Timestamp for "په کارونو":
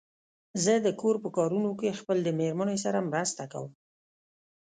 1.23-1.69